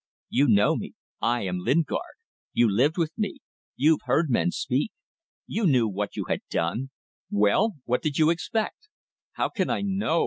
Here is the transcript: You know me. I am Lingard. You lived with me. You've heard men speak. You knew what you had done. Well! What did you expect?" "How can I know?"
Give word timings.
You 0.31 0.47
know 0.47 0.75
me. 0.75 0.93
I 1.21 1.43
am 1.43 1.59
Lingard. 1.59 2.15
You 2.53 2.67
lived 2.67 2.97
with 2.97 3.11
me. 3.17 3.37
You've 3.75 4.01
heard 4.05 4.31
men 4.31 4.49
speak. 4.49 4.91
You 5.45 5.67
knew 5.67 5.87
what 5.87 6.15
you 6.15 6.25
had 6.27 6.39
done. 6.49 6.89
Well! 7.29 7.73
What 7.85 8.01
did 8.01 8.17
you 8.17 8.31
expect?" 8.31 8.89
"How 9.33 9.47
can 9.49 9.69
I 9.69 9.81
know?" 9.81 10.19